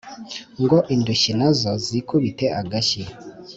[0.63, 3.03] ngo indushyi nazo zikubite agashyi